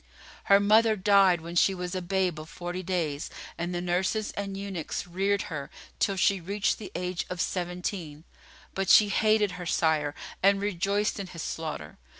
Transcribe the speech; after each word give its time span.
Her 0.45 0.59
mother 0.59 0.95
died 0.95 1.41
when 1.41 1.53
she 1.55 1.75
was 1.75 1.93
a 1.93 2.01
babe 2.01 2.39
of 2.39 2.49
forty 2.49 2.81
days, 2.81 3.29
and 3.55 3.71
the 3.71 3.81
nurses 3.81 4.31
and 4.31 4.57
eunuchs 4.57 5.05
reared 5.05 5.43
her, 5.43 5.69
till 5.99 6.15
she 6.15 6.41
reached 6.41 6.79
the 6.79 6.91
age 6.95 7.23
of 7.29 7.39
seventeen; 7.39 8.23
but 8.73 8.89
she 8.89 9.09
hated 9.09 9.51
her 9.51 9.67
sire 9.67 10.15
and 10.41 10.59
rejoiced 10.59 11.19
in 11.19 11.27
his 11.27 11.43
slaughter. 11.43 11.99